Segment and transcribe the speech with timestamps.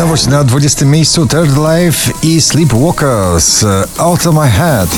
[0.00, 3.64] Nowość na 20 miejscu Third Life i Sleepwalkers
[3.98, 4.88] Out of My Head.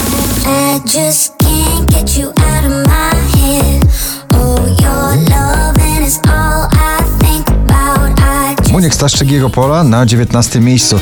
[0.46, 3.84] I just can't get you out of my head.
[4.34, 8.20] Oh, your loving is all I think about.
[8.20, 10.96] I just Muniek Staszczyk jego pola na 19 miejscu.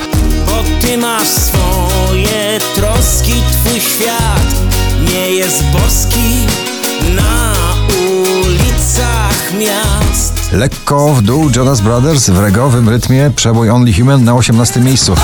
[0.46, 3.19] Bo ty masz swoje troski,
[10.52, 15.14] Lekko w dół Jonas Brothers w regowym rytmie przebój Only Human na 18 miejscu.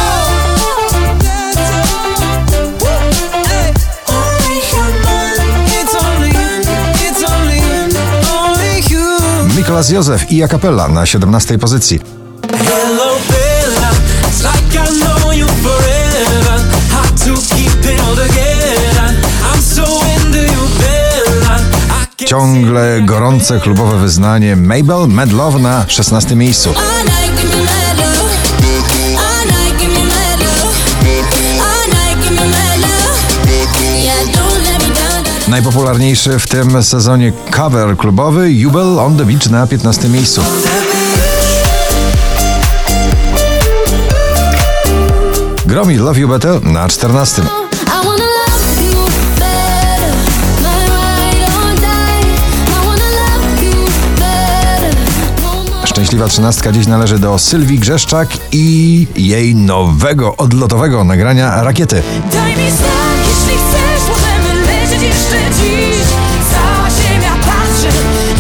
[9.57, 12.01] Mikolas Józef i Acapella na 17 pozycji.
[22.37, 26.75] Ciągle gorące klubowe wyznanie Mabel Mad Love na 16 miejscu.
[35.49, 40.43] Najpopularniejszy w tym sezonie cover klubowy Jubel on the Beach na 15 miejscu.
[45.67, 47.43] Gromi Love You Better na 14.
[56.07, 62.03] Szczęśliwa trzynastka dziś należy do Sylwii Grzeszczak i jej nowego, odlotowego nagrania Rakiety.
[62.33, 66.07] Daj mi znak, jeśli chcesz, możemy lecieć jeszcze dziś
[66.53, 67.89] Cała ziemia patrzy,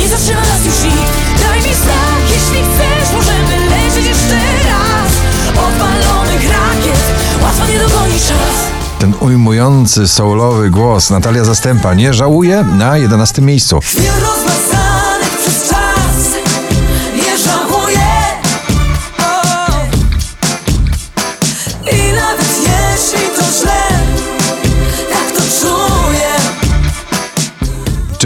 [0.00, 4.34] nie zatrzyma nas już nikt Daj mi znak, jeśli chcesz, możemy lecieć jeszcze
[4.68, 5.12] raz
[5.48, 7.00] Odpalonych rakiet,
[7.42, 8.56] łatwo nie czas
[8.98, 13.80] Ten ujmujący, soulowy głos Natalia Zastępa nie żałuje na 11 miejscu.
[13.80, 15.75] Chwil rozmazanych przez czas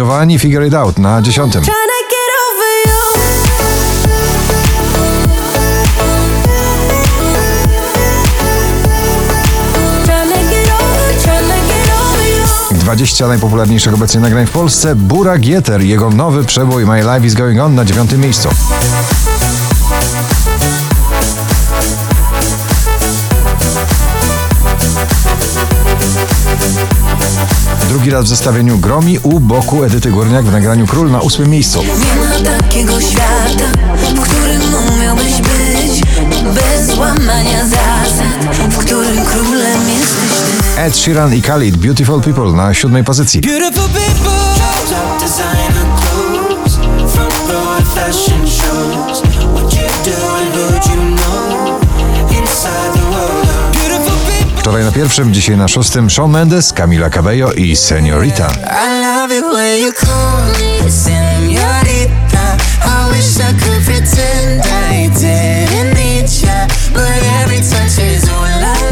[0.00, 1.50] Giovanni Figure It Out na 10.
[1.50, 1.66] Tryna
[2.08, 3.00] get over you.
[10.04, 12.44] Tryna get over, tryna get over you.
[12.78, 14.94] 20 najpopularniejszych obecnie nagrań w Polsce.
[14.94, 18.48] Bura Gieter, jego nowy przebój My Life is Going On na 9 miejscu.
[27.90, 31.82] Drugi raz w zestawieniu Gromi u boku Edyty Górniak w nagraniu Król na 8 miejscu.
[31.82, 31.88] Nie
[32.20, 33.64] ma takiego świata,
[34.14, 34.62] w którym
[34.94, 36.02] umiałbyś być
[36.54, 40.38] Bez łamania zasad, w którym królem jesteś
[40.74, 43.40] ty Ed Sheeran i Khalid Beautiful People na 7 pozycji.
[43.40, 44.30] Beautiful people.
[47.94, 49.20] Fashion shows.
[49.20, 50.89] What you do and who
[54.70, 58.50] Wczoraj na pierwszym, dzisiaj na szóstym Shawn Mendes, Camila Cabello i Seniorita.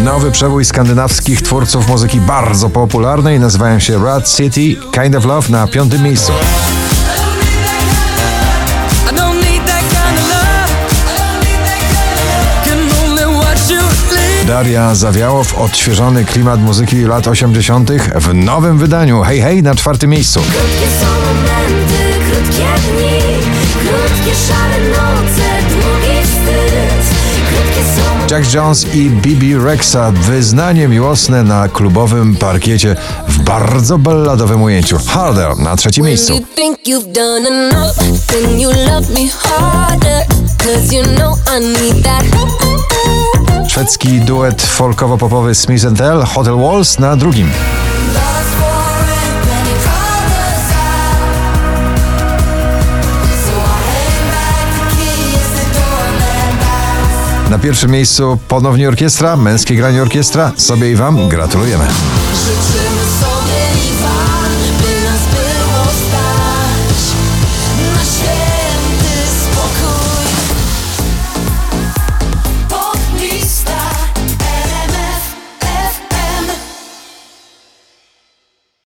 [0.05, 5.67] Nowy przebój skandynawskich twórców muzyki bardzo popularnej nazywają się Rad City Kind of Love na
[5.67, 6.33] piątym miejscu.
[14.49, 17.91] Daria Zawiałow, odświeżony klimat muzyki lat 80.
[18.15, 19.23] w nowym wydaniu.
[19.23, 20.41] Hej, hej, na czwartym miejscu.
[20.41, 21.95] Krótkie są momenty,
[22.31, 23.21] krótkie dni,
[23.73, 26.73] krótkie szare noce, długi wstyd.
[27.49, 32.97] Krótkie są Jack Jones i Bibi Rexa, wyznanie miłosne na klubowym parkiecie
[33.29, 34.99] w bardzo balladowym ujęciu.
[35.07, 36.41] Harder na trzecim miejscu.
[36.87, 36.99] You
[43.79, 47.47] Szwedzki duet folkowo-popowy Smith Tell, Hotel Walls na drugim.
[47.47, 47.51] I.
[57.51, 60.53] Na pierwszym miejscu ponownie orkiestra, męskie granie orkiestra.
[60.57, 61.85] Sobie i wam gratulujemy.
[62.35, 62.89] Życzę